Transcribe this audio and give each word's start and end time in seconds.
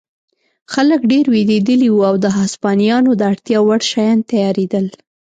خلک 0.73 1.01
ډېر 1.11 1.25
وېرېدلي 1.33 1.89
وو 1.91 2.01
او 2.09 2.15
د 2.23 2.25
هسپانویانو 2.37 3.11
د 3.15 3.21
اړتیا 3.31 3.59
وړ 3.63 3.79
شیان 3.91 4.17
تیارېدل. 4.31 4.85